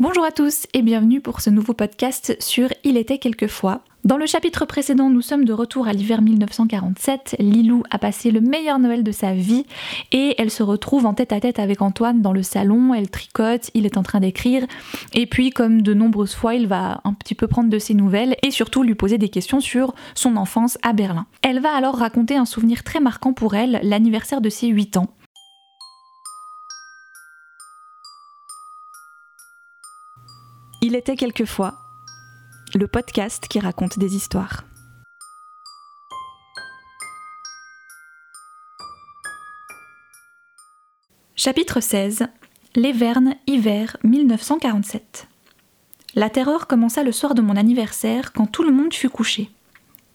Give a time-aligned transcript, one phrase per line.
[0.00, 3.80] Bonjour à tous et bienvenue pour ce nouveau podcast sur Il était quelquefois.
[4.04, 7.34] Dans le chapitre précédent, nous sommes de retour à l'hiver 1947.
[7.40, 9.66] Lilou a passé le meilleur Noël de sa vie
[10.12, 12.94] et elle se retrouve en tête à tête avec Antoine dans le salon.
[12.94, 14.64] Elle tricote, il est en train d'écrire
[15.14, 18.36] et puis, comme de nombreuses fois, il va un petit peu prendre de ses nouvelles
[18.44, 21.26] et surtout lui poser des questions sur son enfance à Berlin.
[21.42, 25.08] Elle va alors raconter un souvenir très marquant pour elle, l'anniversaire de ses 8 ans.
[30.90, 31.74] Il était quelquefois
[32.74, 34.64] le podcast qui raconte des histoires.
[41.36, 42.28] Chapitre 16
[42.74, 45.28] Les Vernes, hiver 1947.
[46.14, 49.50] La terreur commença le soir de mon anniversaire quand tout le monde fut couché.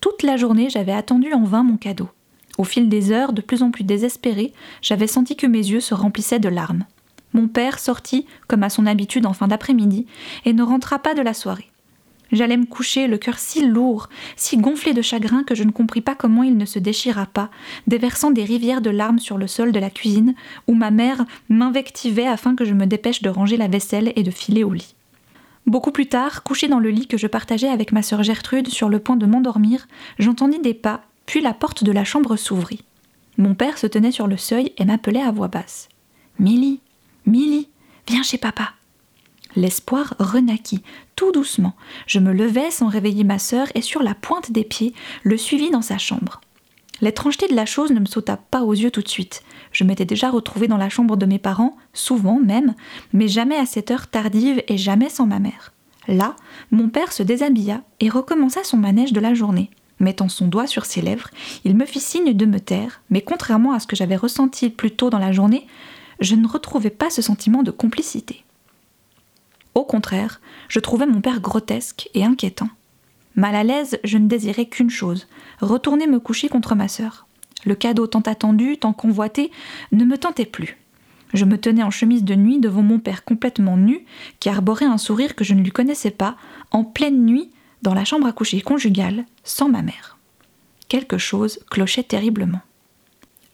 [0.02, 2.10] Toute la journée, j'avais attendu en vain mon cadeau.
[2.58, 5.94] Au fil des heures, de plus en plus désespérée, j'avais senti que mes yeux se
[5.94, 6.88] remplissaient de larmes.
[7.34, 10.06] Mon père sortit, comme à son habitude en fin d'après-midi,
[10.46, 11.70] et ne rentra pas de la soirée.
[12.32, 16.02] J'allais me coucher, le cœur si lourd, si gonflé de chagrin que je ne compris
[16.02, 17.52] pas comment il ne se déchira pas,
[17.86, 20.34] déversant des rivières de larmes sur le sol de la cuisine,
[20.68, 24.32] où ma mère m'invectivait afin que je me dépêche de ranger la vaisselle et de
[24.32, 24.96] filer au lit.
[25.68, 28.90] Beaucoup plus tard, couché dans le lit que je partageais avec ma sœur Gertrude sur
[28.90, 29.88] le point de m'endormir,
[30.18, 32.84] j'entendis des pas, puis la porte de la chambre s'ouvrit.
[33.38, 35.88] Mon père se tenait sur le seuil et m'appelait à voix basse.
[36.40, 36.82] Milly,
[37.26, 37.70] Milly,
[38.08, 38.74] viens chez papa.
[39.56, 40.82] L'espoir renaquit,
[41.16, 41.76] tout doucement.
[42.08, 44.94] Je me levai sans réveiller ma sœur et sur la pointe des pieds,
[45.24, 46.42] le suivis dans sa chambre.
[47.02, 49.44] L'étrangeté de la chose ne me sauta pas aux yeux tout de suite.
[49.72, 52.76] Je m'étais déjà retrouvée dans la chambre de mes parents, souvent même,
[53.12, 55.74] mais jamais à cette heure tardive et jamais sans ma mère.
[56.08, 56.36] Là,
[56.72, 59.70] mon père se déshabilla et recommença son manège de la journée.
[60.00, 61.30] Mettant son doigt sur ses lèvres,
[61.64, 64.92] il me fit signe de me taire, mais contrairement à ce que j'avais ressenti plus
[64.92, 65.68] tôt dans la journée,
[66.20, 68.44] je ne retrouvais pas ce sentiment de complicité.
[69.76, 72.70] Au contraire, je trouvais mon père grotesque et inquiétant.
[73.36, 75.28] Mal à l'aise, je ne désirais qu'une chose,
[75.60, 77.26] retourner me coucher contre ma sœur.
[77.66, 79.52] Le cadeau tant attendu, tant convoité,
[79.92, 80.78] ne me tentait plus.
[81.34, 84.06] Je me tenais en chemise de nuit devant mon père complètement nu,
[84.40, 86.36] qui arborait un sourire que je ne lui connaissais pas,
[86.70, 87.50] en pleine nuit,
[87.82, 90.18] dans la chambre à coucher conjugale, sans ma mère.
[90.90, 92.62] Quelque chose clochait terriblement.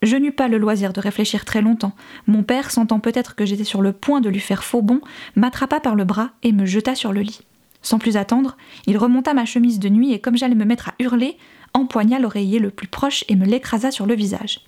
[0.02, 1.92] Je n'eus pas le loisir de réfléchir très longtemps.
[2.26, 5.00] Mon père, sentant peut-être que j'étais sur le point de lui faire faux bond,
[5.36, 7.40] m'attrapa par le bras et me jeta sur le lit.
[7.82, 8.56] Sans plus attendre,
[8.86, 11.36] il remonta ma chemise de nuit et comme j'allais me mettre à hurler,
[11.74, 14.60] empoigna l'oreiller le plus proche et me l'écrasa sur le visage.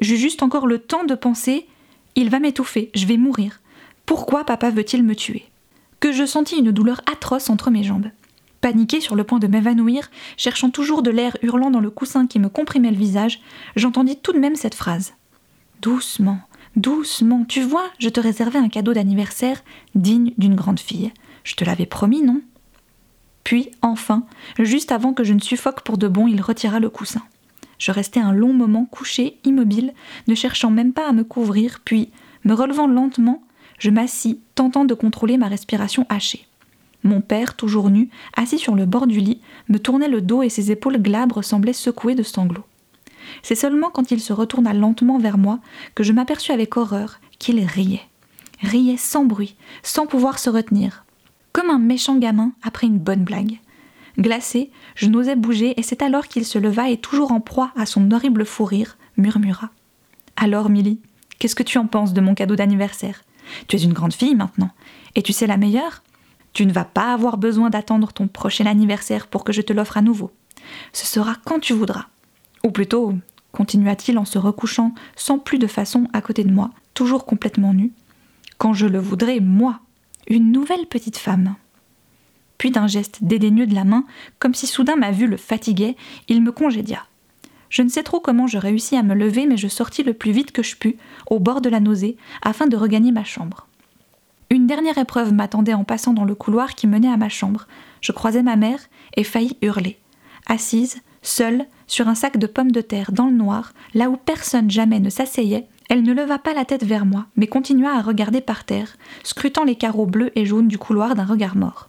[0.00, 1.66] J'eus juste encore le temps de penser
[2.14, 3.60] Il va m'étouffer, je vais mourir.
[4.06, 5.44] Pourquoi papa veut-il me tuer?
[6.00, 8.10] Que je sentis une douleur atroce entre mes jambes.
[8.60, 12.40] Paniqué sur le point de m'évanouir, cherchant toujours de l'air hurlant dans le coussin qui
[12.40, 13.40] me comprimait le visage,
[13.76, 15.14] j'entendis tout de même cette phrase.
[15.80, 16.40] Doucement,
[16.74, 19.62] doucement, tu vois, je te réservais un cadeau d'anniversaire
[19.94, 21.12] digne d'une grande fille.
[21.44, 22.40] Je te l'avais promis, non?
[23.44, 24.24] Puis, enfin,
[24.58, 27.22] juste avant que je ne suffoque pour de bon, il retira le coussin.
[27.78, 29.94] Je restai un long moment couché, immobile,
[30.26, 32.10] ne cherchant même pas à me couvrir, puis,
[32.44, 33.44] me relevant lentement,
[33.78, 36.47] je m'assis, tentant de contrôler ma respiration hachée.
[37.04, 40.48] Mon père, toujours nu, assis sur le bord du lit, me tournait le dos et
[40.48, 42.64] ses épaules glabres semblaient secouées de sanglots.
[43.42, 45.60] C'est seulement quand il se retourna lentement vers moi
[45.94, 48.06] que je m'aperçus avec horreur qu'il riait.
[48.62, 51.04] Riait sans bruit, sans pouvoir se retenir.
[51.52, 53.58] Comme un méchant gamin après une bonne blague.
[54.18, 57.86] Glacé, je n'osais bouger et c'est alors qu'il se leva et toujours en proie à
[57.86, 59.70] son horrible fou rire, murmura.
[60.36, 61.00] Alors, Milly,
[61.38, 63.22] qu'est-ce que tu en penses de mon cadeau d'anniversaire?
[63.68, 64.70] Tu es une grande fille maintenant.
[65.14, 66.02] Et tu sais la meilleure?
[66.58, 69.96] Tu ne vas pas avoir besoin d'attendre ton prochain anniversaire pour que je te l'offre
[69.96, 70.32] à nouveau.
[70.92, 72.06] Ce sera quand tu voudras.
[72.64, 73.14] Ou plutôt,
[73.52, 77.92] continua-t-il en se recouchant sans plus de façon à côté de moi, toujours complètement nu,
[78.58, 79.78] quand je le voudrais, moi,
[80.26, 81.54] une nouvelle petite femme.
[82.58, 84.04] Puis d'un geste dédaigneux de la main,
[84.40, 85.94] comme si soudain ma vue le fatiguait,
[86.26, 87.04] il me congédia.
[87.70, 90.32] Je ne sais trop comment je réussis à me lever, mais je sortis le plus
[90.32, 90.96] vite que je pus,
[91.30, 93.67] au bord de la nausée, afin de regagner ma chambre.
[94.50, 97.66] Une dernière épreuve m'attendait en passant dans le couloir qui menait à ma chambre.
[98.00, 98.80] Je croisai ma mère
[99.14, 99.98] et faillis hurler.
[100.46, 104.70] Assise, seule, sur un sac de pommes de terre dans le noir, là où personne
[104.70, 108.40] jamais ne s'asseyait, elle ne leva pas la tête vers moi, mais continua à regarder
[108.40, 111.88] par terre, scrutant les carreaux bleus et jaunes du couloir d'un regard mort.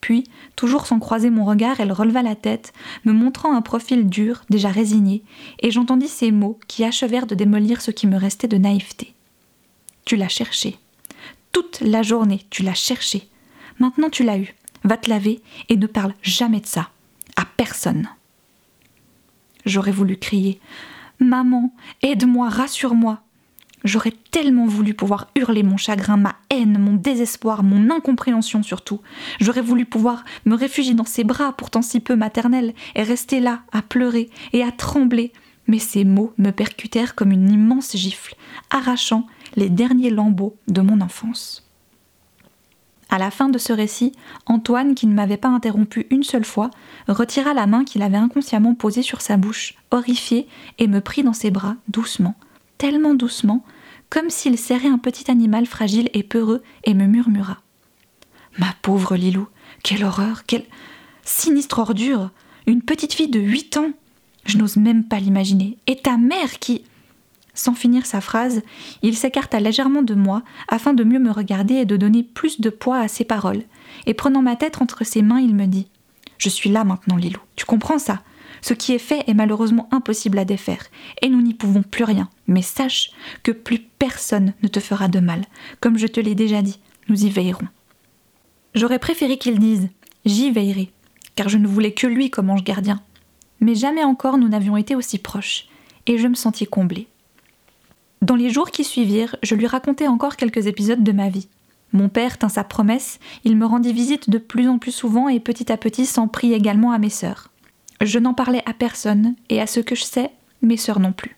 [0.00, 0.24] Puis,
[0.56, 2.72] toujours sans croiser mon regard, elle releva la tête,
[3.04, 5.22] me montrant un profil dur, déjà résigné,
[5.60, 9.14] et j'entendis ces mots qui achevèrent de démolir ce qui me restait de naïveté.
[10.06, 10.78] Tu l'as cherché.
[11.52, 13.28] Toute la journée, tu l'as cherché.
[13.78, 14.54] Maintenant tu l'as eu.
[14.84, 16.90] Va te laver et ne parle jamais de ça.
[17.36, 18.08] À personne.
[19.66, 20.60] J'aurais voulu crier
[21.18, 23.20] Maman, aide-moi, rassure-moi.
[23.84, 29.00] J'aurais tellement voulu pouvoir hurler mon chagrin, ma haine, mon désespoir, mon incompréhension surtout.
[29.38, 33.60] J'aurais voulu pouvoir me réfugier dans ses bras, pourtant si peu maternels, et rester là,
[33.72, 35.32] à pleurer et à trembler.
[35.66, 38.34] Mais ces mots me percutèrent comme une immense gifle,
[38.70, 39.26] arrachant
[39.56, 41.66] les derniers lambeaux de mon enfance.
[43.10, 44.12] À la fin de ce récit,
[44.46, 46.70] Antoine, qui ne m'avait pas interrompu une seule fois,
[47.08, 50.46] retira la main qu'il avait inconsciemment posée sur sa bouche, horrifié,
[50.78, 52.36] et me prit dans ses bras, doucement,
[52.78, 53.64] tellement doucement,
[54.10, 57.58] comme s'il serrait un petit animal fragile et peureux, et me murmura.
[58.58, 59.48] Ma pauvre Lilou,
[59.82, 60.64] quelle horreur, quelle
[61.24, 62.30] sinistre ordure
[62.66, 63.90] Une petite fille de huit ans
[64.44, 65.78] Je n'ose même pas l'imaginer.
[65.86, 66.84] Et ta mère qui.
[67.60, 68.62] Sans finir sa phrase,
[69.02, 72.70] il s'écarta légèrement de moi afin de mieux me regarder et de donner plus de
[72.70, 73.64] poids à ses paroles.
[74.06, 75.86] Et prenant ma tête entre ses mains, il me dit
[76.38, 77.38] Je suis là maintenant, Lilou.
[77.56, 78.22] Tu comprends ça?
[78.62, 80.86] Ce qui est fait est malheureusement impossible à défaire,
[81.20, 82.30] et nous n'y pouvons plus rien.
[82.46, 83.10] Mais sache
[83.42, 85.44] que plus personne ne te fera de mal.
[85.80, 86.80] Comme je te l'ai déjà dit,
[87.10, 87.68] nous y veillerons.
[88.74, 89.90] J'aurais préféré qu'il dise
[90.24, 90.92] J'y veillerai,
[91.36, 93.02] car je ne voulais que lui comme ange gardien.
[93.60, 95.66] Mais jamais encore nous n'avions été aussi proches,
[96.06, 97.06] et je me sentis comblée.
[98.22, 101.48] Dans les jours qui suivirent, je lui racontai encore quelques épisodes de ma vie.
[101.92, 105.40] Mon père tint sa promesse, il me rendit visite de plus en plus souvent et
[105.40, 107.48] petit à petit s'en prit également à mes sœurs.
[108.02, 110.30] Je n'en parlais à personne, et à ce que je sais,
[110.60, 111.36] mes sœurs non plus.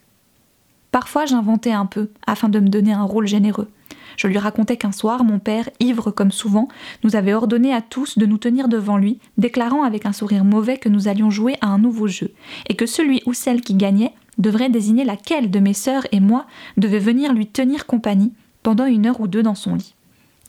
[0.90, 3.68] Parfois j'inventais un peu, afin de me donner un rôle généreux.
[4.16, 6.68] Je lui racontais qu'un soir, mon père, ivre comme souvent,
[7.04, 10.76] nous avait ordonné à tous de nous tenir devant lui, déclarant avec un sourire mauvais
[10.76, 12.32] que nous allions jouer à un nouveau jeu,
[12.68, 16.46] et que celui ou celle qui gagnait devrait désigner laquelle de mes sœurs et moi
[16.76, 18.32] devait venir lui tenir compagnie
[18.62, 19.94] pendant une heure ou deux dans son lit.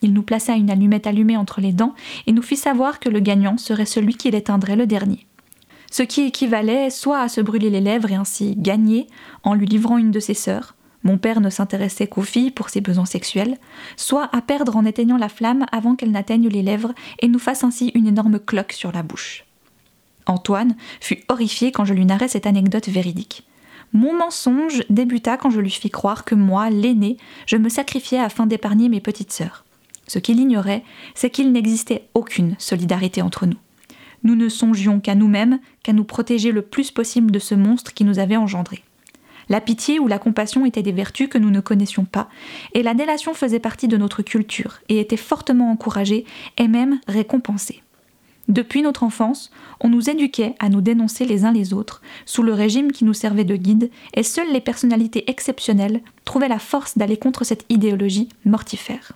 [0.02, 1.94] Il nous plaça une allumette allumée entre les dents
[2.26, 5.26] et nous fit savoir que le gagnant serait celui qui l'éteindrait le dernier
[5.94, 9.06] ce qui équivalait soit à se brûler les lèvres et ainsi gagner
[9.44, 12.80] en lui livrant une de ses sœurs, mon père ne s'intéressait qu'aux filles pour ses
[12.80, 13.58] besoins sexuels,
[13.96, 17.62] soit à perdre en éteignant la flamme avant qu'elle n'atteigne les lèvres et nous fasse
[17.62, 19.44] ainsi une énorme cloque sur la bouche.
[20.26, 23.46] Antoine fut horrifié quand je lui narrai cette anecdote véridique.
[23.94, 28.44] Mon mensonge débuta quand je lui fis croire que moi, l'aîné, je me sacrifiais afin
[28.44, 29.64] d'épargner mes petites sœurs.
[30.06, 33.56] Ce qu'il ignorait, c'est qu'il n'existait aucune solidarité entre nous
[34.24, 38.04] nous ne songions qu'à nous-mêmes, qu'à nous protéger le plus possible de ce monstre qui
[38.04, 38.82] nous avait engendrés.
[39.50, 42.30] La pitié ou la compassion étaient des vertus que nous ne connaissions pas,
[42.72, 46.24] et la délation faisait partie de notre culture et était fortement encouragée
[46.56, 47.82] et même récompensée.
[48.48, 49.50] Depuis notre enfance,
[49.80, 53.14] on nous éduquait à nous dénoncer les uns les autres, sous le régime qui nous
[53.14, 58.28] servait de guide, et seules les personnalités exceptionnelles trouvaient la force d'aller contre cette idéologie
[58.44, 59.12] mortifère.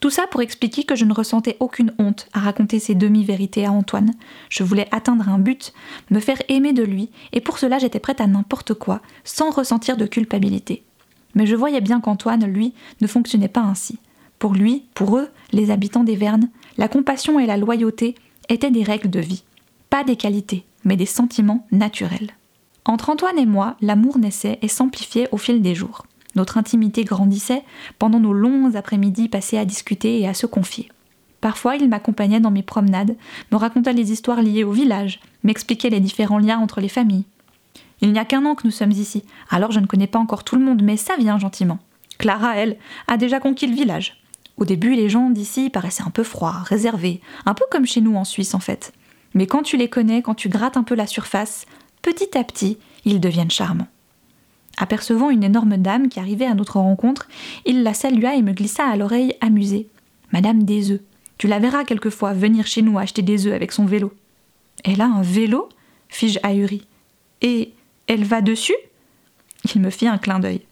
[0.00, 3.72] Tout ça pour expliquer que je ne ressentais aucune honte à raconter ces demi-vérités à
[3.72, 4.12] Antoine.
[4.48, 5.72] Je voulais atteindre un but,
[6.10, 9.96] me faire aimer de lui, et pour cela j'étais prête à n'importe quoi, sans ressentir
[9.96, 10.84] de culpabilité.
[11.34, 13.98] Mais je voyais bien qu'Antoine, lui, ne fonctionnait pas ainsi.
[14.38, 16.48] Pour lui, pour eux, les habitants des Vernes,
[16.78, 18.14] la compassion et la loyauté
[18.48, 19.42] étaient des règles de vie.
[19.90, 22.30] Pas des qualités, mais des sentiments naturels.
[22.84, 26.06] Entre Antoine et moi, l'amour naissait et s'amplifiait au fil des jours.
[26.36, 27.64] Notre intimité grandissait
[27.98, 30.88] pendant nos longs après-midi passés à discuter et à se confier.
[31.40, 33.16] Parfois, il m'accompagnait dans mes promenades,
[33.52, 37.24] me racontait les histoires liées au village, m'expliquait les différents liens entre les familles.
[38.00, 40.44] Il n'y a qu'un an que nous sommes ici, alors je ne connais pas encore
[40.44, 41.78] tout le monde, mais ça vient gentiment.
[42.18, 42.76] Clara, elle,
[43.06, 44.17] a déjà conquis le village.
[44.58, 48.16] Au début, les gens d'ici paraissaient un peu froids, réservés, un peu comme chez nous
[48.16, 48.92] en Suisse en fait.
[49.34, 51.64] Mais quand tu les connais, quand tu grattes un peu la surface,
[52.02, 53.86] petit à petit, ils deviennent charmants.
[54.76, 57.28] Apercevant une énorme dame qui arrivait à notre rencontre,
[57.66, 59.88] il la salua et me glissa à l'oreille amusé.
[60.32, 61.00] Madame des œufs.
[61.36, 64.12] Tu la verras quelquefois venir chez nous acheter des œufs avec son vélo.
[64.84, 65.68] Elle a un vélo?
[66.08, 66.86] fis-je ahuri.
[67.42, 67.72] Et
[68.06, 68.74] elle va dessus?
[69.74, 70.62] Il me fit un clin d'œil.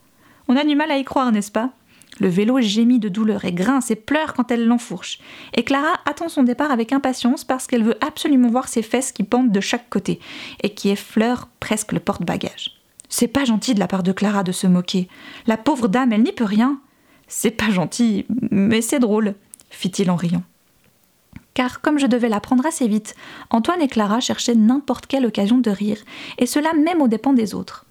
[0.48, 1.72] On a du mal à y croire, n'est-ce pas?
[2.18, 5.18] Le vélo gémit de douleur et grince et pleure quand elle l'enfourche.
[5.54, 9.22] Et Clara attend son départ avec impatience parce qu'elle veut absolument voir ses fesses qui
[9.22, 10.20] pendent de chaque côté
[10.62, 12.80] et qui effleurent presque le porte-bagages.
[13.08, 15.08] C'est pas gentil de la part de Clara de se moquer.
[15.46, 16.80] La pauvre dame, elle n'y peut rien.
[17.28, 19.34] C'est pas gentil, mais c'est drôle,
[19.70, 20.42] fit-il en riant.
[21.54, 23.14] Car comme je devais l'apprendre assez vite,
[23.50, 25.98] Antoine et Clara cherchaient n'importe quelle occasion de rire,
[26.38, 27.85] et cela même aux dépens des autres.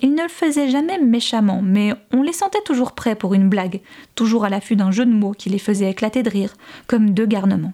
[0.00, 3.80] Ils ne le faisaient jamais méchamment, mais on les sentait toujours prêts pour une blague,
[4.14, 6.54] toujours à l'affût d'un jeu de mots qui les faisait éclater de rire,
[6.86, 7.72] comme deux garnements.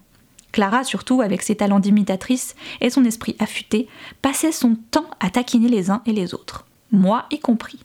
[0.51, 3.87] Clara, surtout, avec ses talents d'imitatrice et son esprit affûté,
[4.21, 6.65] passait son temps à taquiner les uns et les autres
[6.95, 7.79] moi y compris.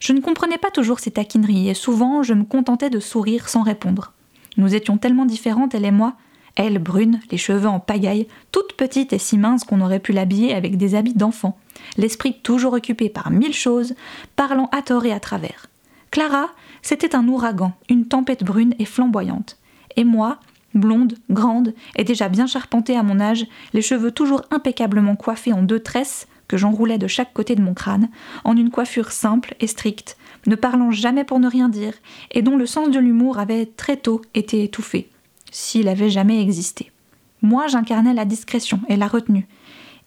[0.00, 3.62] Je ne comprenais pas toujours ces taquineries et souvent je me contentais de sourire sans
[3.62, 4.12] répondre.
[4.56, 6.14] Nous étions tellement différentes, elle et moi,
[6.56, 10.54] elle brune, les cheveux en pagaille, toute petite et si mince qu'on aurait pu l'habiller
[10.54, 11.58] avec des habits d'enfant,
[11.96, 13.94] l'esprit toujours occupé par mille choses,
[14.34, 15.66] parlant à tort et à travers.
[16.10, 16.48] Clara,
[16.82, 19.58] c'était un ouragan, une tempête brune et flamboyante.
[19.96, 20.38] Et moi,
[20.74, 25.62] blonde, grande, et déjà bien charpentée à mon âge, les cheveux toujours impeccablement coiffés en
[25.62, 28.08] deux tresses, que j'enroulais de chaque côté de mon crâne,
[28.44, 31.94] en une coiffure simple et stricte, ne parlant jamais pour ne rien dire,
[32.30, 35.10] et dont le sens de l'humour avait très tôt été étouffé,
[35.56, 36.92] s'il avait jamais existé.
[37.40, 39.46] Moi, j'incarnais la discrétion et la retenue,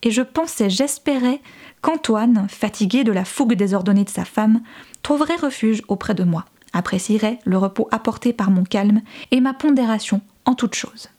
[0.03, 1.41] et je pensais, j'espérais,
[1.81, 4.61] qu'Antoine, fatigué de la fougue désordonnée de sa femme,
[5.01, 9.01] trouverait refuge auprès de moi, apprécierait le repos apporté par mon calme
[9.31, 11.09] et ma pondération en toutes choses.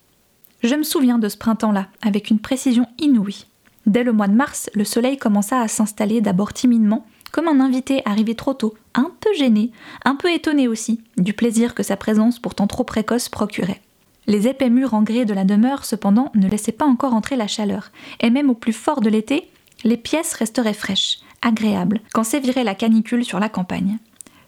[0.62, 3.46] Je me souviens de ce printemps-là avec une précision inouïe.
[3.86, 8.02] Dès le mois de mars, le soleil commença à s'installer d'abord timidement, comme un invité
[8.04, 9.72] arrivé trop tôt, un peu gêné,
[10.04, 13.80] un peu étonné aussi, du plaisir que sa présence pourtant trop précoce procurait.
[14.26, 17.48] Les épais murs en grès de la demeure, cependant, ne laissaient pas encore entrer la
[17.48, 19.48] chaleur, et même au plus fort de l'été,
[19.84, 23.98] les pièces resteraient fraîches, agréables, quand sévirait la canicule sur la campagne.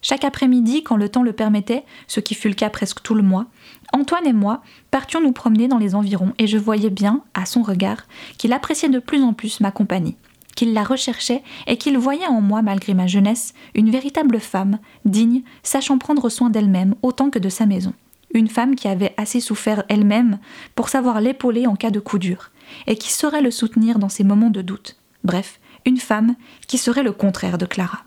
[0.03, 3.23] Chaque après-midi, quand le temps le permettait, ce qui fut le cas presque tout le
[3.23, 3.47] mois,
[3.93, 7.63] Antoine et moi partions nous promener dans les environs et je voyais bien, à son
[7.63, 10.17] regard, qu'il appréciait de plus en plus ma compagnie,
[10.57, 15.43] qu'il la recherchait et qu'il voyait en moi, malgré ma jeunesse, une véritable femme, digne,
[15.63, 17.93] sachant prendre soin d'elle-même autant que de sa maison.
[18.35, 20.39] Une femme qui avait assez souffert elle-même
[20.75, 22.51] pour savoir l'épauler en cas de coup dur,
[22.87, 24.97] et qui saurait le soutenir dans ses moments de doute.
[25.25, 26.35] Bref, une femme
[26.67, 28.05] qui serait le contraire de Clara.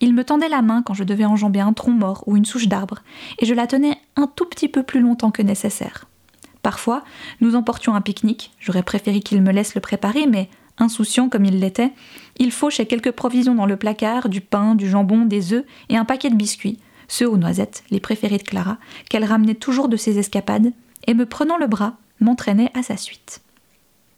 [0.00, 2.68] Il me tendait la main quand je devais enjamber un tronc mort ou une souche
[2.68, 2.98] d'arbre,
[3.38, 6.04] et je la tenais un tout petit peu plus longtemps que nécessaire.
[6.62, 7.04] Parfois,
[7.40, 10.48] nous emportions un pique-nique, j'aurais préféré qu'il me laisse le préparer, mais
[10.78, 11.92] insouciant comme il l'était,
[12.38, 16.04] il fauchait quelques provisions dans le placard, du pain, du jambon, des œufs et un
[16.04, 16.80] paquet de biscuits,
[17.14, 18.76] ceux aux noisettes, les préférés de Clara,
[19.08, 20.72] qu'elle ramenait toujours de ses escapades,
[21.06, 23.40] et me prenant le bras, m'entraînait à sa suite.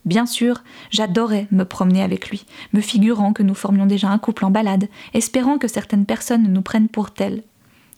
[0.07, 4.47] Bien sûr, j'adorais me promener avec lui, me figurant que nous formions déjà un couple
[4.47, 7.43] en balade, espérant que certaines personnes nous prennent pour tels.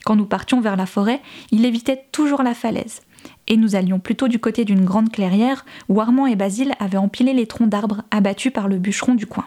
[0.05, 1.21] Quand nous partions vers la forêt,
[1.53, 3.03] il évitait toujours la falaise,
[3.47, 7.35] et nous allions plutôt du côté d'une grande clairière où Armand et Basile avaient empilé
[7.35, 9.47] les troncs d'arbres abattus par le bûcheron du coin.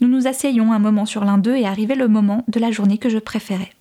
[0.00, 2.98] Nous nous asseyions un moment sur l'un d'eux et arrivait le moment de la journée
[2.98, 3.72] que je préférais.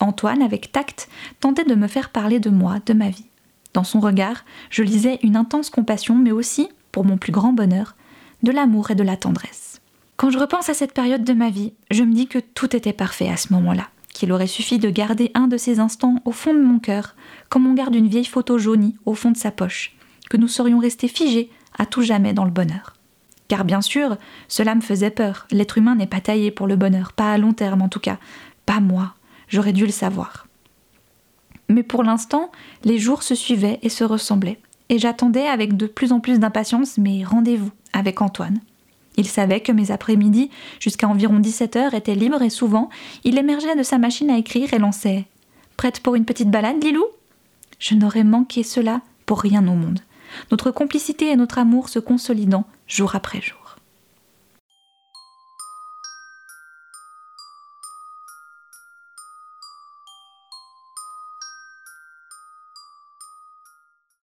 [0.00, 1.08] Antoine, avec tact,
[1.40, 3.26] tentait de me faire parler de moi, de ma vie.
[3.74, 7.94] Dans son regard, je lisais une intense compassion, mais aussi pour mon plus grand bonheur,
[8.42, 9.80] de l'amour et de la tendresse.
[10.16, 12.92] Quand je repense à cette période de ma vie, je me dis que tout était
[12.92, 16.52] parfait à ce moment-là, qu'il aurait suffi de garder un de ces instants au fond
[16.52, 17.14] de mon cœur,
[17.48, 19.96] comme on garde une vieille photo jaunie au fond de sa poche,
[20.28, 22.94] que nous serions restés figés à tout jamais dans le bonheur.
[23.48, 24.16] Car bien sûr,
[24.46, 27.52] cela me faisait peur, l'être humain n'est pas taillé pour le bonheur, pas à long
[27.52, 28.18] terme en tout cas,
[28.66, 29.14] pas moi,
[29.50, 30.46] j'aurais dû le savoir.
[31.68, 32.50] Mais pour l'instant,
[32.84, 34.58] les jours se suivaient et se ressemblaient
[34.90, 38.58] et j'attendais avec de plus en plus d'impatience mes rendez-vous avec Antoine.
[39.16, 42.90] Il savait que mes après-midi, jusqu'à environ 17 heures, étaient libres et souvent,
[43.24, 45.26] il émergeait de sa machine à écrire et lançait
[45.76, 47.04] Prête pour une petite balade, Lilou?
[47.78, 50.00] Je n'aurais manqué cela pour rien au monde.
[50.50, 53.59] Notre complicité et notre amour se consolidant jour après jour.